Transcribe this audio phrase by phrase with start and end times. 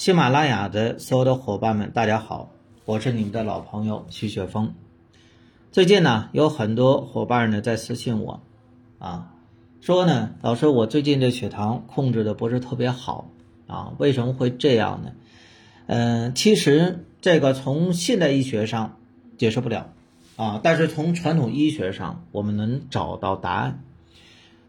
[0.00, 2.48] 喜马拉雅的所有的伙伴们，大家好，
[2.86, 4.72] 我是你们的老朋友徐雪峰。
[5.72, 8.40] 最近呢，有很多伙伴呢在私信我，
[8.98, 9.34] 啊，
[9.82, 13.28] 说呢，老师，我最近这血糖控制的不是特别好
[13.66, 15.12] 啊，为什么会这样呢？
[15.84, 18.96] 嗯，其实这个从现代医学上
[19.36, 19.92] 解释不了
[20.36, 23.84] 啊，但是从传统医学上我们能找到答案。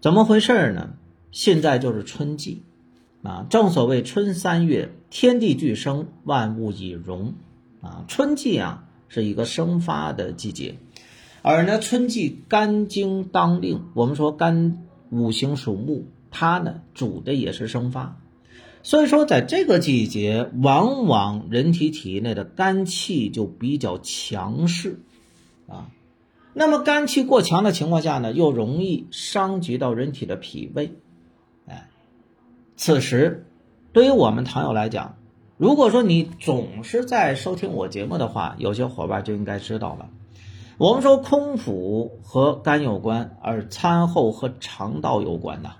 [0.00, 0.94] 怎么回事呢？
[1.30, 2.64] 现在就是春季。
[3.22, 7.34] 啊，正所谓春三月，天地俱生，万物以荣。
[7.82, 10.76] 啊，春季啊是一个生发的季节，
[11.40, 18.18] 而呢春季肝经当令，我们说肝五行属木，它呢主的也是生发，
[18.82, 25.00] 所以说在这个季节，往往人体体内的肝气就比较强势，
[25.66, 25.88] 啊，
[26.52, 30.92] 那么肝气过强的情况下呢，又容易伤及到人体的脾胃。
[31.66, 31.88] 哎
[32.82, 33.44] 此时，
[33.92, 35.16] 对于我们糖友来讲，
[35.58, 40.08] 如果说你总是在收听我节目的话，有些伙伴就应该知道了。
[40.78, 45.72] 我们说空腹和肝有关，而餐后和肠道有关呐。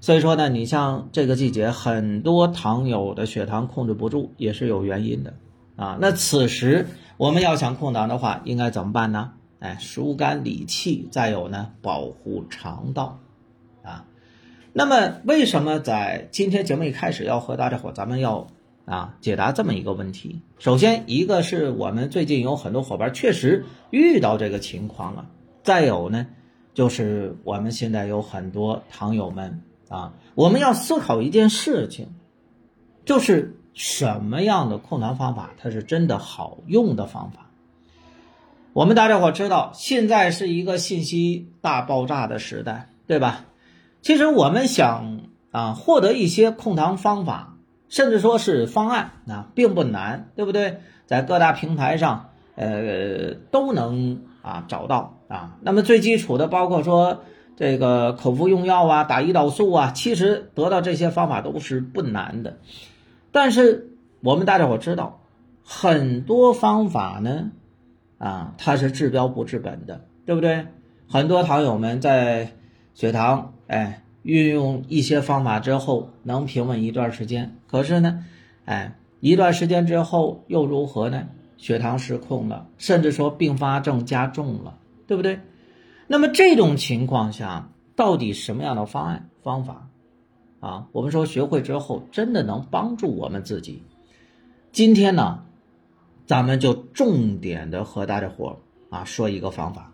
[0.00, 5.34] 所以说呢，你像这个季节，很多糖友的血糖控制不住，也是有原因的
[5.76, 5.96] 啊。
[6.00, 9.30] 那此时我们要想控糖的话，应该怎么办呢？
[9.60, 13.20] 哎，疏肝理气，再有呢，保护肠道。
[14.74, 18.46] 那么，为什么在今天节目一开始要和大家伙咱们要
[18.86, 20.40] 啊解答这么一个问题？
[20.58, 25.26] 首先，一个是我们最近有很多伙伴确实遇到这个情况了；
[25.62, 26.26] 再有呢，
[26.72, 32.08] 就是我们现在有很多糖友们啊，我们要思考一件事情，
[33.04, 37.50] 就是什么样的控糖方法它是真的好用的方法？
[38.72, 43.44] 我们大家伙知道，现在是一个信息大爆炸的时代，对吧？
[44.02, 45.20] 其实我们想
[45.52, 47.56] 啊，获得一些控糖方法，
[47.88, 50.80] 甚至说是方案啊，并不难，对不对？
[51.06, 55.56] 在各大平台上，呃，都能啊找到啊。
[55.60, 57.22] 那么最基础的，包括说
[57.54, 62.58] 这个口服用药啊，打胰岛素啊，其实得到这些方法都是不难的。
[63.30, 65.20] 但是我们大家伙知道，
[65.62, 67.50] 很多方法呢，
[68.18, 70.66] 啊，它是治标不治本的，对不对？
[71.08, 72.52] 很多糖友们在
[72.94, 73.52] 血糖。
[73.72, 78.22] 哎，运用一些方法之后能平稳一段时间，可是呢，
[78.66, 81.26] 哎，一段时间之后又如何呢？
[81.56, 85.40] 血糖失控了，甚至说并发症加重了，对不对？
[86.06, 89.88] 那么这种情况下，到底什么样的方案方法
[90.60, 90.86] 啊？
[90.92, 93.82] 我们说学会之后真的能帮助我们自己。
[94.70, 95.44] 今天呢，
[96.26, 98.58] 咱们就重点的和大家伙
[98.90, 99.90] 啊说一个方法。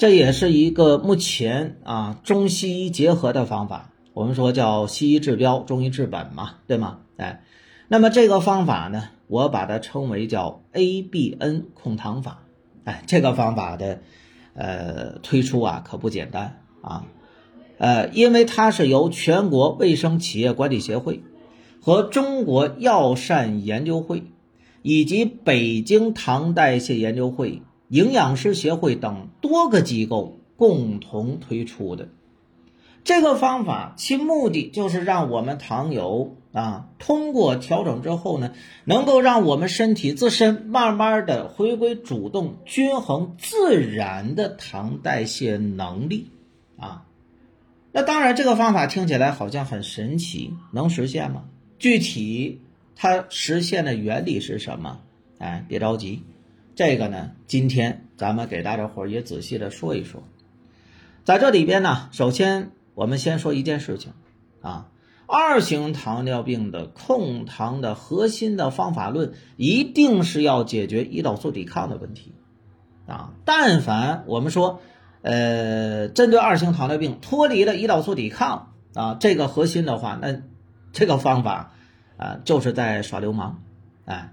[0.00, 7.00] 这也是一个目前啊中西医结合的方法，我们说叫西医治标，中医治本嘛，对吗？
[7.18, 7.42] 哎，
[7.86, 12.44] 那么这个方法呢，我把它称为叫 ABN 控糖法。
[12.84, 14.00] 哎，这个方法的
[14.54, 17.04] 呃推出啊可不简单啊，
[17.76, 21.22] 呃，因为它是由全国卫生企业管理协会
[21.82, 24.22] 和中国药膳研究会
[24.80, 27.60] 以及北京糖代谢研究会。
[27.90, 32.08] 营养师协会等多个机构共同推出的
[33.02, 38.52] 这个方法，其目的就是让我们糖友啊，通过调整之后呢，
[38.84, 46.28] 能够让我们身体自身慢慢的回归主动、均衡、自然的糖代谢能力
[46.76, 47.06] 啊。
[47.92, 51.44] 那当然，这个方法听起来好像很神奇，能实现吗？
[51.78, 52.60] 具体
[52.94, 55.00] 它实现的原理是什么？
[55.38, 56.22] 哎，别着急。
[56.80, 60.22] 这个呢，今天咱们给大家伙也仔细的说一说，
[61.24, 64.14] 在这里边呢，首先我们先说一件事情
[64.62, 64.88] 啊，
[65.26, 72.32] 二型糖尿病的控糖的核心的方法论，一定是要解决胰岛素抵抗的问题
[73.06, 73.34] 啊。
[73.44, 74.80] 但凡我们说，
[75.20, 80.40] 呃，针对二型糖尿病脱离了胰岛素抵抗啊这个核心的话，那
[80.94, 81.74] 这个方法
[82.16, 83.62] 啊就是在耍流氓，
[84.06, 84.32] 哎。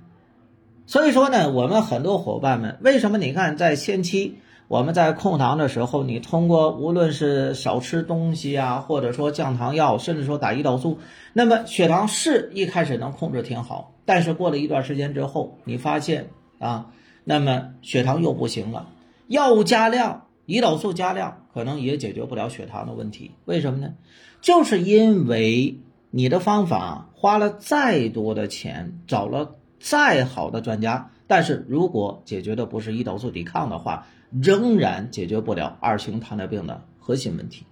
[0.88, 4.38] 所以说呢，我们很多伙伴们，为什么你看在先期
[4.70, 11.00] 我们在控糖的时候，你通过无论是少吃东西啊，或者说降糖药，甚至说打胰岛素，
[11.34, 16.88] 那么血糖是一开始能控制挺好，但是过了一段时间之后，你发现啊，
[17.26, 18.88] 那么血糖又不行了，
[19.28, 23.32] 药物加量，胰岛素加量，可能也解决不了血糖的问题。
[23.44, 23.96] 为什么呢？
[24.40, 25.80] 就是因为
[26.12, 29.56] 你的方法花了再多的钱，找了。
[29.90, 37.66] 再好的专家，但是如果解决的不是胰岛素抵抗的话，仍然解决不了二型糖尿病的核心问题。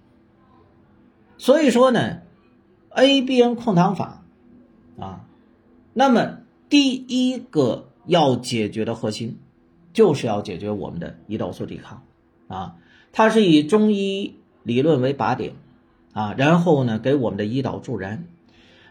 [1.36, 2.20] 所以说呢
[2.88, 4.24] ，ABN 控糖法
[4.98, 5.26] 啊，
[5.92, 6.38] 那么
[6.70, 9.36] 第一个要解决的核心，
[9.92, 12.02] 就是要解决我们的胰岛素抵抗
[12.48, 12.76] 啊，
[13.12, 15.52] 它是以中医理论为靶点
[16.14, 18.24] 啊，然后呢给我们的胰岛助燃，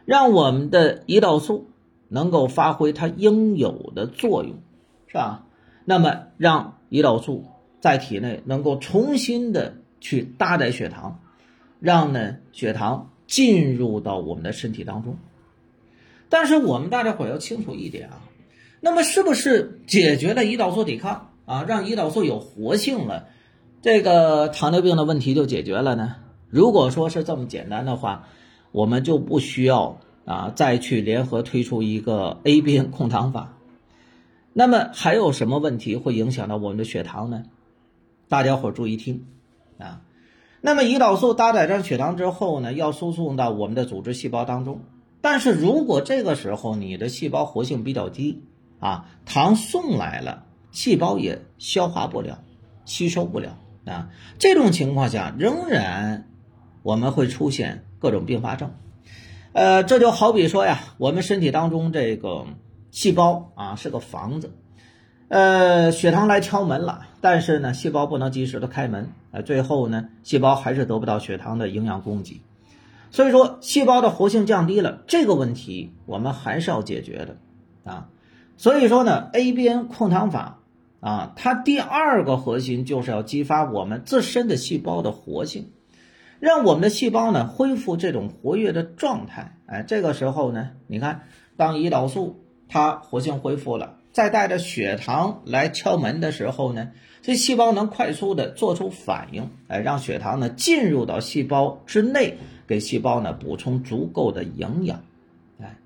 [0.05, 1.65] 让我们的胰岛素
[2.07, 4.55] 能够发挥它应有的作用，
[5.07, 5.45] 是吧？
[5.85, 7.45] 那么让胰岛素
[7.79, 11.19] 在体内能够重新的去搭载血糖，
[11.79, 15.17] 让呢血糖进入到我们的身体当中。
[16.29, 18.21] 但是我们大家伙要清楚一点啊，
[18.81, 23.27] 那么是不是解决了胰岛素抵抗啊，让胰岛素有活性了，
[23.81, 26.15] 这个糖尿病的问题就解决了呢？
[26.49, 28.27] 如果说是这么简单的话，
[28.71, 33.53] 我们就不需要啊再去联合推出一个 A 边控糖法。
[34.53, 37.43] 那么还有什么问题会影响到我们的血糖呢？
[38.27, 39.25] 大家伙注意听
[39.77, 40.01] 啊。
[40.61, 44.81] 那么胰岛素搭载上血糖之后呢，要输送到我们的组织细胞当中。
[45.21, 48.43] 但是如果这个时候你的细胞活性比较低
[48.79, 52.43] 啊，糖送来了，细胞也消化不了，
[52.85, 56.29] 吸收不了啊，这种情况下仍然
[56.81, 58.71] 我们会出现各种并发症。
[59.55, 62.45] 呃，这就好比说呀，我们身体当中这个
[62.91, 64.51] 细胞啊是个房子，
[65.29, 72.41] 呃，血糖来敲门了，但是呢，细胞不能及时的开门，呃，最后呢，细胞还是得不到血糖的营养供给。
[73.11, 77.37] 所以说，细胞的活性降低了，这个问题我们还是要解决的，
[77.89, 78.09] 啊，
[78.57, 80.59] 所以说呢，A 边控糖法
[80.99, 85.69] 啊，它第二个核心就是要激发我们自身的细胞的活性，
[86.39, 89.57] 让我们的细胞呢恢复这种活跃的状态。
[89.65, 91.23] 哎，这个时候呢，你看，
[91.57, 96.91] 当胰岛素它活性恢复了，再带着血糖来敲门的时候呢，
[97.21, 102.37] 这细胞能快速的做出反应，哎，让血糖呢进入到细胞之内。
[102.67, 105.03] 给细胞呢补充足够的营养，
[105.61, 105.77] 哎，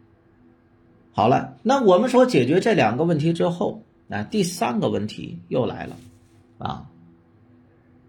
[1.12, 5.98] 好了，那我们说解决这两个问题之后，那第三个问题又来了，
[6.58, 6.90] 啊，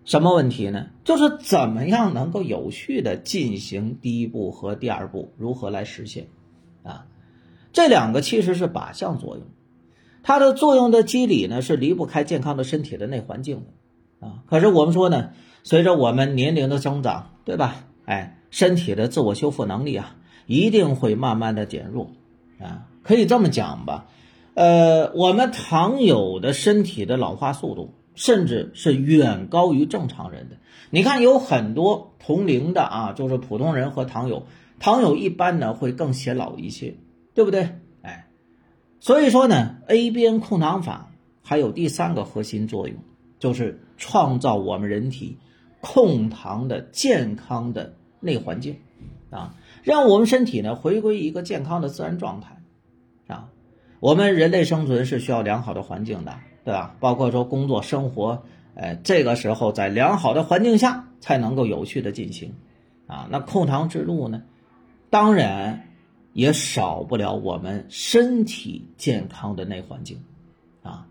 [0.05, 0.87] 什么问题呢？
[1.05, 6.29] 就是怎么样能够有序的进行第一步和第二步，如何来实现？
[6.83, 7.07] 啊，
[7.73, 9.45] 这两个其实是靶向作用，
[10.23, 13.65] 它的作用的机理呢是离不开健康的身体的内环境
[14.21, 15.31] 的，啊，可是我们说呢，
[15.63, 17.85] 随着我们年龄的增长，对吧？
[18.05, 18.37] 哎。
[18.53, 22.11] 身体的自我修复能力啊，一定会慢慢的减弱，
[22.59, 24.09] 啊，可以这么讲吧，
[24.55, 30.57] 呃，我们常有的身体的老化速度，甚至是远高于正常人的。
[30.91, 34.47] 你看，有很多同龄的啊，就是普通人和糖友，
[34.79, 36.97] 糖友一般呢会更显老一些，
[37.35, 37.79] 对不对？
[38.03, 38.29] 哎，
[39.01, 41.13] 所以说呢，A 边控糖法
[41.43, 42.97] 还有第三个核心作用，
[43.39, 45.39] 就是创造我们人体
[45.81, 47.95] 控糖的健康的。
[48.23, 48.77] 内环境，
[49.31, 52.60] 啊，让我们身体呢回归一个健康的自然状态，
[54.01, 56.97] 我们人类生存是需要良好的环境的，对吧？
[56.99, 58.43] 包括说工作生活，
[58.75, 62.55] 哎，这个时候在良好的环境下才能够有序的进行，
[63.07, 64.43] 啊，那控糖之路呢，
[65.11, 65.89] 当然
[66.33, 70.19] 也少不了我们身体健康的内环境，
[70.83, 71.07] 啊，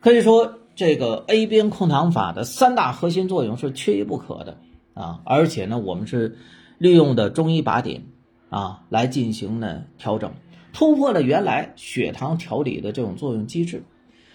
[0.00, 4.56] 可以说这个 A 边控糖法的三大核心作用是缺一不可的。
[4.92, 6.36] 啊，而且呢，我们是
[6.76, 8.02] 利用的中医靶点
[8.50, 10.32] 啊来进行呢调整，
[10.72, 13.82] 突破了原来血糖调理的这种作用机制。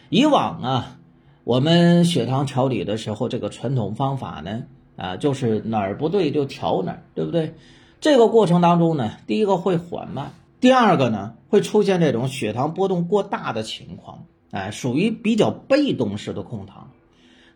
[0.10, 1.00] 以往啊，
[1.44, 4.63] 我们血糖调理的时候，这个传统方法呢
[4.96, 7.56] 啊，就是哪儿不对就调哪儿，对不对？
[8.00, 16.92] 这个过程当中呢，第一个会缓慢，第二个呢会出现这种血糖波动过大的情况，哎，属于比较被动式的控糖。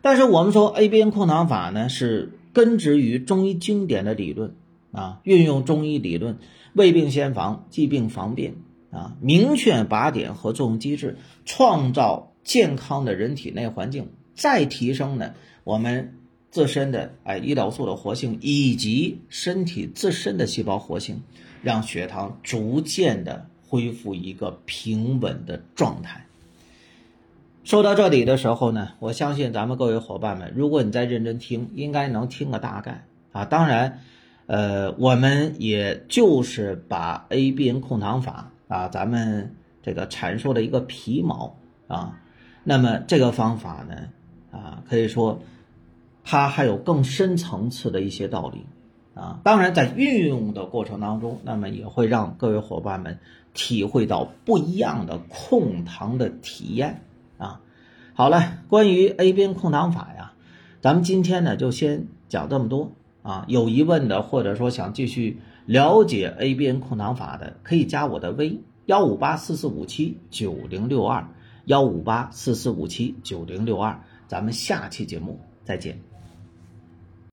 [0.01, 2.33] 但是我们说 ABN 控糖法呢是。
[2.51, 4.55] 根植于中医经典的理论
[4.91, 6.39] 啊，运用中医理论，
[6.73, 8.55] 未病先防，既病防变
[8.91, 16.15] 啊，明确靶点和作用机制，创造健康的人体内环境，再提升呢我们
[16.49, 21.21] 自身的哎胰岛素的活性以及身体自身的细胞活性，
[21.61, 26.25] 让血糖逐渐的恢复一个平稳的状态。
[27.63, 33.45] 说到这里的时候呢，我相信咱们各位伙伴们，如果你在认真听，应该能听个大概啊。
[33.45, 33.99] 当然，
[34.47, 41.57] 呃，我们也就是把 A B N 控糖法啊，咱们这个阐述了一个皮毛
[41.89, 42.21] 啊。
[42.63, 43.95] 那么这个方法呢，
[44.51, 45.39] 啊，可以说
[46.23, 48.65] 它还有更深层次的一些道理
[49.15, 49.39] 啊。
[49.43, 53.17] 当然，在运用的过程当中，那么也会让各位伙伴们
[53.53, 57.01] 体会到不一样的控糖的体验。
[57.39, 57.61] 啊，
[58.13, 60.33] 好了，关于 A 边控糖法呀，
[60.81, 62.91] 咱们今天呢就先讲这么多
[63.23, 63.45] 啊。
[63.47, 71.29] 有疑问的或者说想继续了解 ABN 控糖法的，可以加我的微幺五八四四五七九零六二，
[71.65, 76.08] 幺五八四四五七九零六二，咱们下期节目再见。